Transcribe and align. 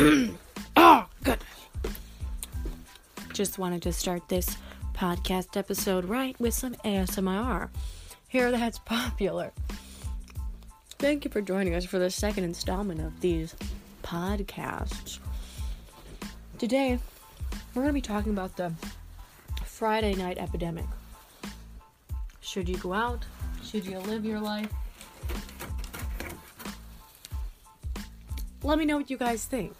oh, 0.76 1.06
goodness. 1.22 1.48
Just 3.34 3.58
wanted 3.58 3.82
to 3.82 3.92
start 3.92 4.26
this 4.30 4.56
podcast 4.94 5.58
episode 5.58 6.06
right 6.06 6.38
with 6.40 6.54
some 6.54 6.74
ASMR. 6.86 7.68
Here 8.28 8.50
that's 8.50 8.78
popular. 8.78 9.52
Thank 10.98 11.26
you 11.26 11.30
for 11.30 11.42
joining 11.42 11.74
us 11.74 11.84
for 11.84 11.98
the 11.98 12.08
second 12.08 12.44
installment 12.44 13.02
of 13.02 13.20
these 13.20 13.54
podcasts. 14.02 15.18
Today, 16.56 16.98
we're 17.74 17.82
going 17.82 17.88
to 17.88 17.92
be 17.92 18.00
talking 18.00 18.32
about 18.32 18.56
the 18.56 18.72
Friday 19.66 20.14
night 20.14 20.38
epidemic. 20.38 20.86
Should 22.40 22.70
you 22.70 22.78
go 22.78 22.94
out? 22.94 23.26
Should 23.62 23.84
you 23.84 23.98
live 23.98 24.24
your 24.24 24.40
life? 24.40 24.72
Let 28.62 28.78
me 28.78 28.84
know 28.86 28.96
what 28.98 29.10
you 29.10 29.16
guys 29.16 29.44
think. 29.44 29.74